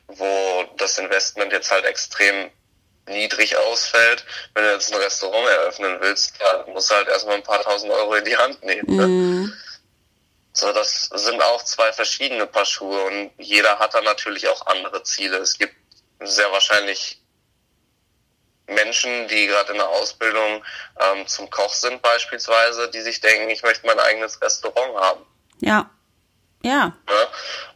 [0.07, 2.49] wo das Investment jetzt halt extrem
[3.07, 4.25] niedrig ausfällt.
[4.55, 7.91] Wenn du jetzt ein Restaurant eröffnen willst, ja, musst du halt erstmal ein paar tausend
[7.91, 8.95] Euro in die Hand nehmen.
[8.95, 9.07] Ne?
[9.07, 9.53] Mm.
[10.57, 15.03] So, das sind auch zwei verschiedene Paar Schuhe und jeder hat da natürlich auch andere
[15.03, 15.37] Ziele.
[15.37, 15.75] Es gibt
[16.21, 17.21] sehr wahrscheinlich
[18.67, 20.63] Menschen, die gerade in der Ausbildung
[20.97, 25.25] ähm, zum Koch sind beispielsweise, die sich denken, ich möchte mein eigenes Restaurant haben.
[25.59, 25.89] Ja.
[26.63, 26.95] Ja.
[27.09, 27.27] ja?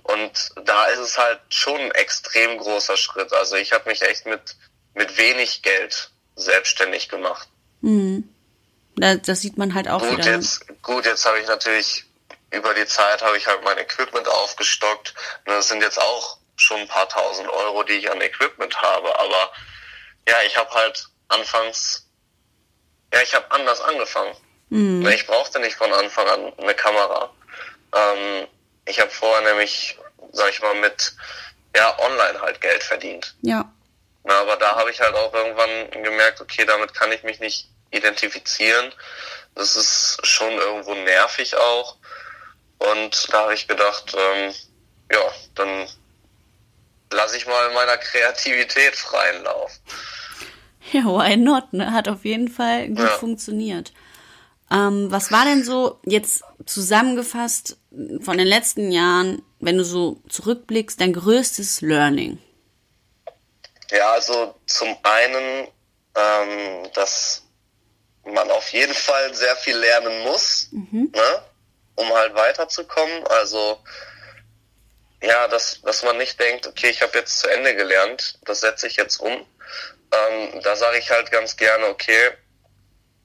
[0.03, 3.33] Und da ist es halt schon ein extrem großer Schritt.
[3.33, 4.55] Also ich habe mich echt mit,
[4.93, 7.49] mit wenig Geld selbstständig gemacht.
[7.81, 8.33] Mhm.
[8.95, 10.31] Das sieht man halt auch gut, wieder.
[10.31, 12.05] Jetzt, gut, jetzt habe ich natürlich
[12.51, 15.13] über die Zeit habe ich halt mein Equipment aufgestockt.
[15.45, 19.17] Und das sind jetzt auch schon ein paar tausend Euro, die ich an Equipment habe.
[19.19, 19.51] Aber
[20.27, 22.07] ja, ich habe halt anfangs,
[23.13, 24.35] ja, ich habe anders angefangen.
[24.69, 25.07] Mhm.
[25.07, 27.33] Ich brauchte nicht von Anfang an eine Kamera.
[27.95, 28.47] Ähm,
[28.85, 29.97] ich habe vorher nämlich,
[30.31, 31.13] sag ich mal, mit
[31.75, 33.35] ja, online halt Geld verdient.
[33.41, 33.71] Ja.
[34.23, 37.69] Na, aber da habe ich halt auch irgendwann gemerkt, okay, damit kann ich mich nicht
[37.91, 38.93] identifizieren.
[39.55, 41.97] Das ist schon irgendwo nervig auch.
[42.79, 44.53] Und da habe ich gedacht, ähm,
[45.11, 45.19] ja,
[45.55, 45.87] dann
[47.11, 49.71] lasse ich mal meiner Kreativität freien Lauf.
[50.91, 51.71] Ja, why not?
[51.71, 51.93] Ne?
[51.93, 53.09] Hat auf jeden Fall gut ja.
[53.09, 53.93] funktioniert.
[54.71, 57.77] Ähm, was war denn so jetzt zusammengefasst
[58.21, 62.39] von den letzten Jahren, wenn du so zurückblickst, dein größtes Learning?
[63.91, 65.67] Ja, also zum einen,
[66.15, 67.43] ähm, dass
[68.25, 70.69] man auf jeden Fall sehr viel lernen muss.
[70.71, 71.11] Mhm.
[71.15, 71.41] Ne?
[71.99, 73.27] Um halt weiterzukommen.
[73.27, 73.79] Also
[75.21, 78.88] ja, dass, dass man nicht denkt, okay, ich habe jetzt zu Ende gelernt, das setze
[78.88, 79.33] ich jetzt um.
[80.12, 82.31] Ähm, da sage ich halt ganz gerne, okay,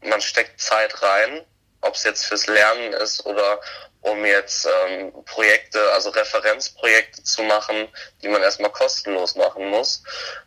[0.02, 1.44] man steckt Zeit rein,
[1.80, 3.60] ob es jetzt fürs Lernen ist oder
[4.00, 7.88] um jetzt ähm, Projekte, also Referenzprojekte zu machen,
[8.22, 10.02] die man erstmal kostenlos machen muss.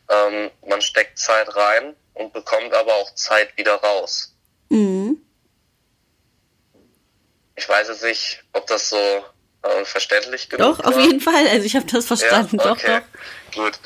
[0.10, 4.36] Ähm, man steckt Zeit rein und bekommt aber auch Zeit wieder raus.
[4.70, 5.27] Mhm.
[7.58, 9.26] Ich weiß jetzt nicht, ob das so
[9.64, 10.94] äh, verständlich genug Doch, war.
[10.94, 11.48] auf jeden Fall.
[11.48, 12.58] Also ich habe das verstanden.
[12.60, 13.02] Ja, okay.
[13.02, 13.64] Doch, doch.
[13.64, 13.80] Gut.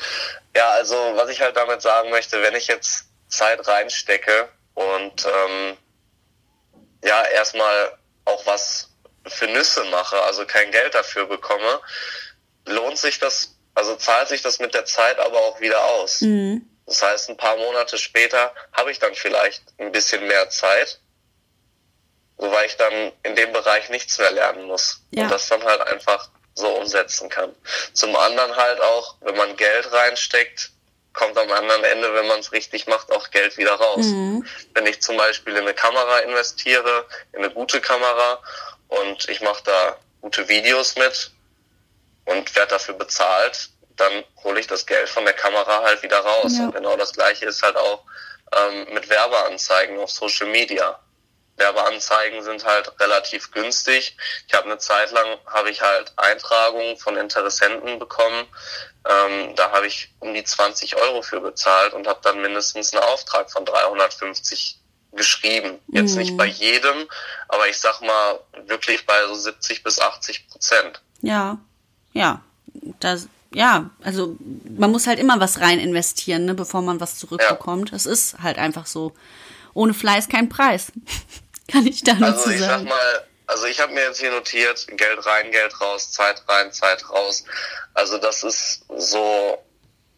[0.54, 5.76] Ja, also was ich halt damit sagen möchte, wenn ich jetzt Zeit reinstecke und ähm,
[7.02, 8.90] ja, erstmal auch was
[9.26, 11.80] für Nüsse mache, also kein Geld dafür bekomme,
[12.66, 16.20] lohnt sich das, also zahlt sich das mit der Zeit aber auch wieder aus.
[16.20, 16.68] Mhm.
[16.86, 21.00] Das heißt, ein paar Monate später habe ich dann vielleicht ein bisschen mehr Zeit
[22.36, 25.24] wobei ich dann in dem Bereich nichts mehr lernen muss ja.
[25.24, 27.54] und das dann halt einfach so umsetzen kann.
[27.92, 30.70] Zum anderen halt auch, wenn man Geld reinsteckt,
[31.12, 34.06] kommt am anderen Ende, wenn man es richtig macht, auch Geld wieder raus.
[34.06, 34.46] Mhm.
[34.74, 38.42] Wenn ich zum Beispiel in eine Kamera investiere, in eine gute Kamera
[38.88, 41.32] und ich mache da gute Videos mit
[42.24, 46.52] und werde dafür bezahlt, dann hole ich das Geld von der Kamera halt wieder raus.
[46.56, 46.64] Ja.
[46.64, 48.04] Und genau das gleiche ist halt auch
[48.56, 50.98] ähm, mit Werbeanzeigen auf Social Media.
[51.56, 54.16] Werbeanzeigen sind halt relativ günstig.
[54.48, 58.46] Ich habe eine Zeit lang habe ich halt Eintragungen von Interessenten bekommen.
[59.08, 63.02] Ähm, da habe ich um die 20 Euro für bezahlt und habe dann mindestens einen
[63.04, 64.78] Auftrag von 350
[65.12, 65.78] geschrieben.
[65.88, 66.18] Jetzt mhm.
[66.18, 67.06] nicht bei jedem,
[67.48, 71.02] aber ich sag mal wirklich bei so 70 bis 80 Prozent.
[71.20, 71.58] Ja,
[72.12, 72.42] ja,
[73.00, 74.36] das, ja, also
[74.76, 77.90] man muss halt immer was rein investieren, ne, bevor man was zurückbekommt.
[77.90, 77.96] Ja.
[77.96, 79.12] Das ist halt einfach so.
[79.74, 80.92] Ohne Fleiß kein Preis.
[81.70, 82.86] Kann ich da nur also ich sagen.
[82.86, 86.72] Sag mal, also ich habe mir jetzt hier notiert, Geld rein, Geld raus, Zeit rein,
[86.72, 87.44] Zeit raus.
[87.94, 89.58] Also das ist so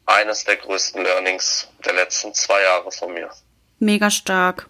[0.06, 3.30] eines der größten Learnings der letzten zwei Jahre von mir.
[3.78, 4.66] Mega stark.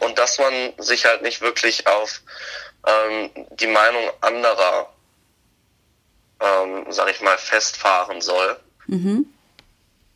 [0.00, 2.22] Und dass man sich halt nicht wirklich auf
[2.86, 4.92] ähm, die Meinung anderer,
[6.40, 8.60] ähm, sag ich mal, festfahren soll.
[8.86, 9.26] Mhm.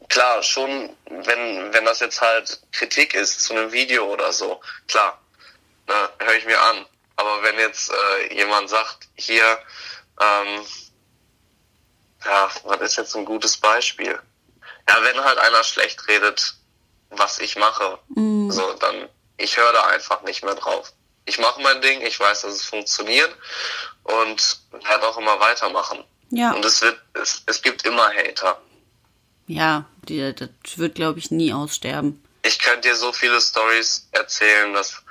[0.08, 5.21] Klar, schon, wenn, wenn das jetzt halt Kritik ist zu einem Video oder so, klar,
[5.88, 6.86] ne, höre ich mir an.
[7.16, 9.58] Aber wenn jetzt äh, jemand sagt, hier,
[10.20, 10.64] ähm,
[12.24, 14.18] ja, was ist jetzt ein gutes Beispiel?
[14.88, 16.54] Ja, wenn halt einer schlecht redet,
[17.10, 18.50] was ich mache, mm.
[18.50, 20.92] so, dann, ich höre da einfach nicht mehr drauf.
[21.24, 23.30] Ich mache mein Ding, ich weiß, dass es funktioniert
[24.04, 26.04] und werde auch immer weitermachen.
[26.30, 26.52] Ja.
[26.52, 28.60] Und es wird, es, es gibt immer Hater.
[29.46, 32.24] Ja, die, das wird, glaube ich, nie aussterben.
[32.42, 35.02] Ich könnte dir so viele Stories erzählen, dass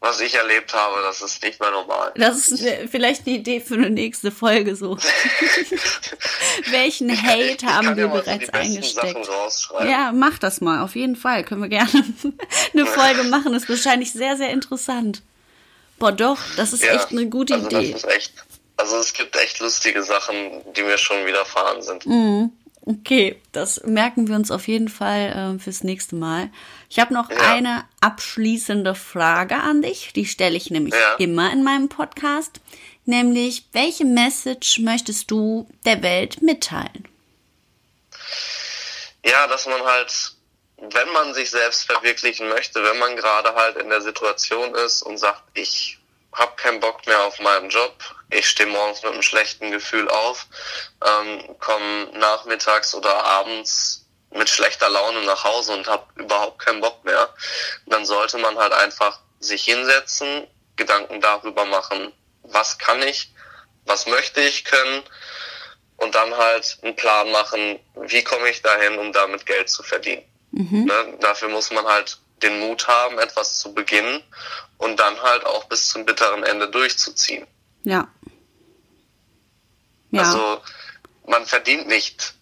[0.00, 2.12] was ich erlebt habe, das ist nicht mehr normal.
[2.14, 4.96] Das ist vielleicht die Idee für eine nächste Folge so.
[6.70, 9.28] Welchen Hate haben wir ja bereits eingesteckt?
[9.84, 11.42] Ja, mach das mal, auf jeden Fall.
[11.42, 11.90] Können wir gerne
[12.72, 13.52] eine Folge machen.
[13.52, 15.22] Das ist wahrscheinlich sehr, sehr interessant.
[15.98, 17.96] Boah, doch, das ist ja, echt eine gute also Idee.
[18.14, 18.32] Echt,
[18.76, 22.06] also es gibt echt lustige Sachen, die mir schon widerfahren sind.
[22.06, 22.52] Mhm.
[22.86, 26.50] Okay, das merken wir uns auf jeden Fall äh, fürs nächste Mal.
[26.90, 27.36] Ich habe noch ja.
[27.36, 30.12] eine abschließende Frage an dich.
[30.14, 31.14] Die stelle ich nämlich ja.
[31.16, 32.60] immer in meinem Podcast.
[33.04, 37.08] Nämlich, welche Message möchtest du der Welt mitteilen?
[39.24, 40.32] Ja, dass man halt,
[40.76, 45.18] wenn man sich selbst verwirklichen möchte, wenn man gerade halt in der Situation ist und
[45.18, 45.98] sagt, ich
[46.32, 47.94] habe keinen Bock mehr auf meinen Job,
[48.30, 50.46] ich stehe morgens mit einem schlechten Gefühl auf,
[51.04, 57.04] ähm, komme nachmittags oder abends mit schlechter Laune nach Hause und habe überhaupt keinen Bock
[57.04, 57.32] mehr,
[57.86, 62.12] dann sollte man halt einfach sich hinsetzen, Gedanken darüber machen,
[62.42, 63.32] was kann ich,
[63.84, 65.02] was möchte ich können
[65.96, 70.22] und dann halt einen Plan machen, wie komme ich dahin, um damit Geld zu verdienen.
[70.52, 70.84] Mhm.
[70.84, 71.18] Ne?
[71.20, 74.22] Dafür muss man halt den Mut haben, etwas zu beginnen
[74.78, 77.46] und dann halt auch bis zum bitteren Ende durchzuziehen.
[77.82, 78.08] Ja.
[80.10, 80.22] ja.
[80.22, 80.62] Also
[81.26, 82.34] man verdient nicht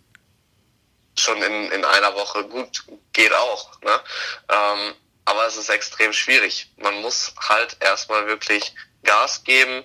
[1.19, 2.45] schon in, in einer Woche.
[2.45, 3.81] Gut, geht auch.
[3.81, 4.01] Ne?
[4.49, 6.73] Ähm, aber es ist extrem schwierig.
[6.77, 9.85] Man muss halt erstmal wirklich Gas geben,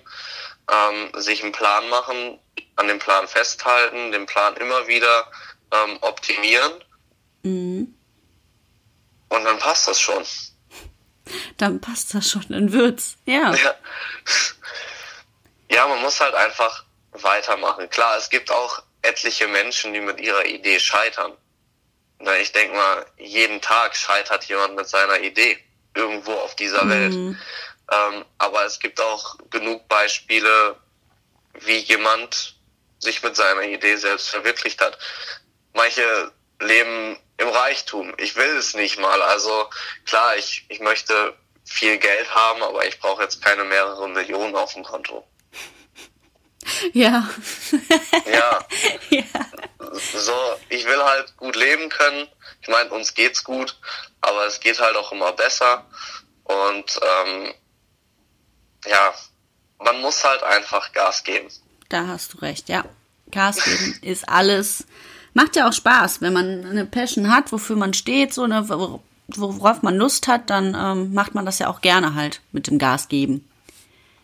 [0.70, 2.38] ähm, sich einen Plan machen,
[2.76, 5.30] an dem Plan festhalten, den Plan immer wieder
[5.72, 6.72] ähm, optimieren.
[7.42, 7.94] Mhm.
[9.28, 10.24] Und dann passt das schon.
[11.56, 13.16] Dann passt das schon, dann wird's.
[13.24, 13.54] Ja.
[13.54, 13.74] ja.
[15.70, 17.88] Ja, man muss halt einfach weitermachen.
[17.88, 21.36] Klar, es gibt auch etliche Menschen, die mit ihrer Idee scheitern.
[22.18, 25.58] Na, ich denke mal, jeden Tag scheitert jemand mit seiner Idee
[25.94, 26.90] irgendwo auf dieser mhm.
[26.90, 27.36] Welt.
[27.90, 30.76] Ähm, aber es gibt auch genug Beispiele,
[31.54, 32.56] wie jemand
[33.00, 34.96] sich mit seiner Idee selbst verwirklicht hat.
[35.74, 38.14] Manche leben im Reichtum.
[38.18, 39.20] Ich will es nicht mal.
[39.20, 39.68] Also
[40.06, 41.34] klar, ich, ich möchte
[41.64, 45.26] viel Geld haben, aber ich brauche jetzt keine mehrere Millionen auf dem Konto.
[46.92, 47.28] Ja.
[48.26, 48.66] ja.
[49.10, 49.24] ja.
[50.14, 50.32] So,
[50.68, 52.26] ich will halt gut leben können.
[52.60, 53.76] Ich meine, uns geht's gut,
[54.20, 55.84] aber es geht halt auch immer besser.
[56.44, 57.54] Und ähm,
[58.86, 59.14] ja,
[59.78, 61.48] man muss halt einfach Gas geben.
[61.88, 62.84] Da hast du recht, ja.
[63.30, 64.86] Gas geben ist alles.
[65.34, 69.82] Macht ja auch Spaß, wenn man eine Passion hat, wofür man steht, so eine, worauf
[69.82, 73.08] man Lust hat, dann ähm, macht man das ja auch gerne halt mit dem Gas
[73.08, 73.48] geben.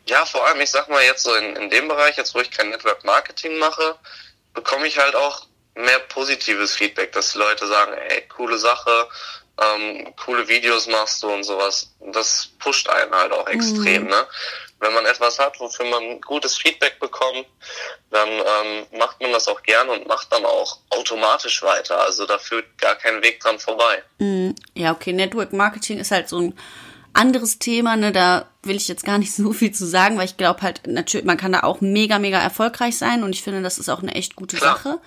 [0.09, 2.51] Ja, vor allem, ich sag mal jetzt so in, in dem Bereich, jetzt wo ich
[2.51, 3.97] kein Network Marketing mache,
[4.55, 9.09] bekomme ich halt auch mehr positives Feedback, dass die Leute sagen, ey, coole Sache,
[9.61, 11.93] ähm, coole Videos machst du und sowas.
[12.13, 14.11] Das pusht einen halt auch extrem, mhm.
[14.11, 14.27] ne?
[14.81, 17.47] Wenn man etwas hat, wofür man gutes Feedback bekommt,
[18.11, 22.01] dann ähm, macht man das auch gerne und macht dann auch automatisch weiter.
[22.01, 24.03] Also da führt gar kein Weg dran vorbei.
[24.19, 24.55] Mhm.
[24.75, 26.59] Ja, okay, Network Marketing ist halt so ein
[27.13, 30.37] anderes Thema, ne, da will ich jetzt gar nicht so viel zu sagen, weil ich
[30.37, 33.79] glaube halt, natürlich, man kann da auch mega, mega erfolgreich sein und ich finde, das
[33.79, 34.77] ist auch eine echt gute Klar.
[34.77, 35.01] Sache.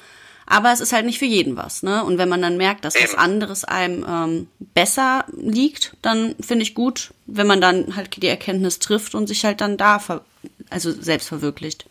[0.47, 2.03] Aber es ist halt nicht für jeden was, ne?
[2.03, 6.75] Und wenn man dann merkt, dass was anderes einem ähm, besser liegt, dann finde ich
[6.75, 10.25] gut, wenn man dann halt die Erkenntnis trifft und sich halt dann da, ver
[10.69, 11.85] also selbst verwirklicht.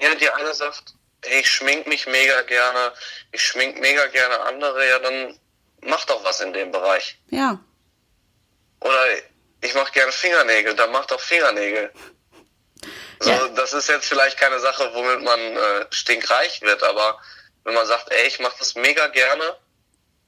[0.00, 2.92] Ja, die eine sagt, hey, ich schmink mich mega gerne,
[3.32, 5.38] ich schmink mega gerne andere, ja, dann
[5.82, 7.18] mach doch was in dem Bereich.
[7.30, 7.58] Ja,
[8.80, 9.04] Oder
[9.62, 11.90] ich mache gerne Fingernägel, dann mach doch Fingernägel.
[13.20, 13.48] So, Ja.
[13.48, 17.18] das ist jetzt vielleicht keine Sache, womit man äh, stinkreich wird, aber
[17.64, 19.56] wenn man sagt, ey, ich mache das mega gerne,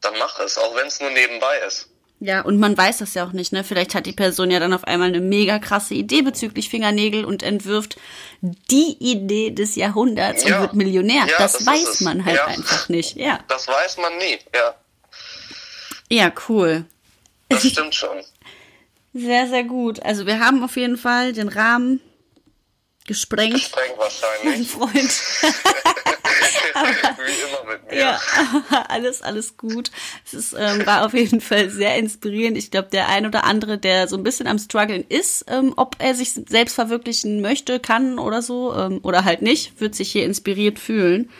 [0.00, 1.88] dann mach es, auch wenn es nur nebenbei ist.
[2.20, 3.62] Ja, und man weiß das ja auch nicht, ne?
[3.62, 7.44] Vielleicht hat die Person ja dann auf einmal eine mega krasse Idee bezüglich Fingernägel und
[7.44, 7.96] entwirft
[8.40, 10.60] die Idee des Jahrhunderts und Ja.
[10.62, 11.26] wird Millionär.
[11.28, 12.46] Ja, das, das weiß man halt Ja.
[12.46, 13.14] einfach nicht.
[13.16, 13.38] Ja.
[13.46, 14.74] Das weiß man nie, ja,
[16.10, 16.86] Ja, cool.
[17.50, 18.24] das stimmt schon.
[19.14, 20.02] Sehr, sehr gut.
[20.02, 22.00] Also wir haben auf jeden Fall den Rahmen
[23.06, 23.70] gesprengt.
[23.74, 24.94] Mein wahrscheinlich, Freund.
[27.18, 27.98] wie immer mit mir.
[27.98, 28.20] Ja,
[28.88, 29.90] alles, alles gut.
[30.24, 32.56] Es ist, ähm, war auf jeden Fall sehr inspirierend.
[32.56, 35.96] Ich glaube, der ein oder andere, der so ein bisschen am struggeln ist, ähm, ob
[35.98, 40.24] er sich selbst verwirklichen möchte, kann oder so, ähm, oder halt nicht, wird sich hier
[40.24, 41.30] inspiriert fühlen.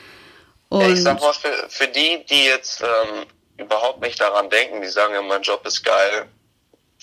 [0.69, 3.27] Und Ja, ich sag mal, für, für die, die jetzt ähm,
[3.57, 6.27] überhaupt nicht daran denken, die sagen ja, mein Job ist geil,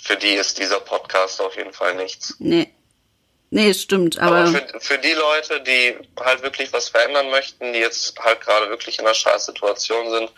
[0.06, 2.36] für die ist dieser Podcast auf jeden Fall nichts.
[2.40, 2.72] nee.
[3.52, 7.80] Nee, stimmt, aber, Aber für, für die Leute, die halt wirklich was verändern möchten, die
[7.80, 10.32] jetzt halt gerade wirklich in einer scheiß Situation sind,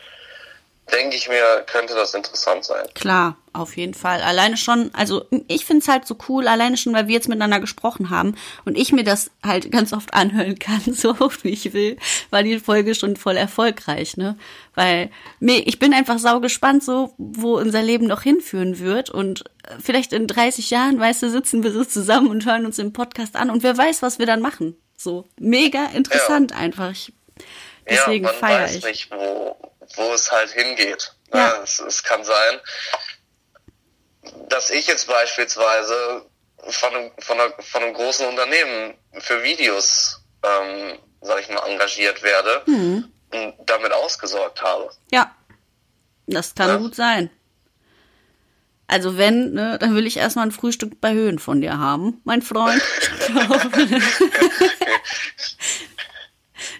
[0.91, 2.85] denke ich mir, könnte das interessant sein.
[2.93, 4.21] Klar, auf jeden Fall.
[4.21, 8.09] Alleine schon, also ich find's halt so cool, alleine schon, weil wir jetzt miteinander gesprochen
[8.09, 11.97] haben und ich mir das halt ganz oft anhören kann, so oft wie ich will,
[12.29, 14.37] war die Folge schon voll erfolgreich, ne?
[14.75, 19.43] Weil nee, ich bin einfach sau gespannt, so wo unser Leben noch hinführen wird und
[19.63, 22.93] äh, vielleicht in 30 Jahren, weißt du, sitzen wir so zusammen und hören uns den
[22.93, 24.77] Podcast an und wer weiß, was wir dann machen.
[24.95, 26.91] So mega interessant einfach.
[26.91, 27.13] Ich,
[27.87, 28.85] deswegen ja, man feiere weiß ich.
[28.85, 29.55] nicht, wo,
[29.95, 31.13] wo es halt hingeht.
[31.33, 31.39] Ja.
[31.39, 31.61] Ja.
[31.63, 32.59] Es, es kann sein,
[34.49, 36.25] dass ich jetzt beispielsweise
[36.69, 42.21] von einem, von, einer, von einem großen Unternehmen für Videos, ähm, sag ich mal, engagiert
[42.23, 43.11] werde Mhm.
[43.31, 44.89] und damit ausgesorgt habe.
[45.11, 45.33] Ja,
[46.27, 46.77] das kann Ja.
[46.77, 47.29] gut sein.
[48.89, 52.41] Also wenn, ne, dann will ich erstmal ein Frühstück bei Höhen von dir haben, mein
[52.41, 52.81] Freund.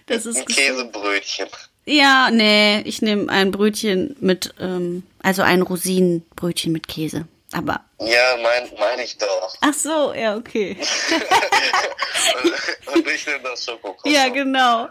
[0.07, 1.49] das ist Ein Käsebrötchen.
[1.89, 7.27] Ja, nee, ich nehme ein Brötchen mit, ähm, also ein Rosinenbrötchen mit Käse.
[7.53, 9.55] Aber Ja, mein, meine ich doch.
[9.61, 10.75] ach so, ja okay.
[12.93, 14.13] und ich nehme das Schokokroissant.
[14.13, 14.89] Ja, genau.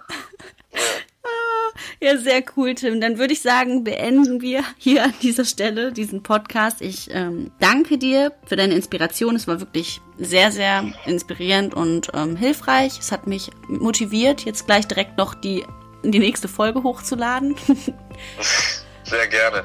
[0.72, 2.98] Ah, Ja, sehr cool, Tim.
[3.02, 6.80] Dann würde ich sagen, beenden wir hier an dieser Stelle diesen Podcast.
[6.80, 9.36] Ich ähm, danke dir für deine Inspiration.
[9.36, 12.98] Es war wirklich sehr, sehr inspirierend und ähm, hilfreich.
[12.98, 15.66] Es hat mich motiviert, jetzt gleich direkt noch die,
[16.12, 17.56] die nächste Folge hochzuladen.
[19.04, 19.64] Sehr gerne.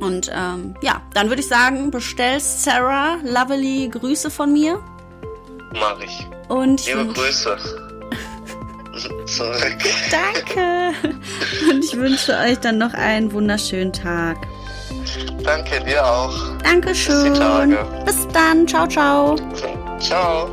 [0.00, 4.82] Und ähm, ja, dann würde ich sagen, bestell Sarah lovely Grüße von mir.
[5.72, 6.26] Mach ich.
[6.48, 7.56] Und Liebe Grüße.
[9.26, 9.78] Zurück.
[10.10, 10.92] danke.
[11.70, 14.36] Und ich wünsche euch dann noch einen wunderschönen Tag.
[15.42, 16.34] Danke dir auch.
[16.62, 17.34] Dankeschön.
[18.04, 18.16] Bis.
[18.16, 18.66] Bis dann.
[18.66, 19.36] Ciao, ciao.
[19.98, 20.48] Ciao.